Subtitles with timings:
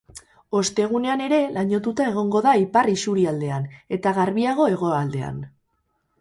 [0.59, 3.69] Ostegunean ere lainotuta egongo da ipar isurialdean,
[3.99, 5.39] eta garbiago hegoaldean.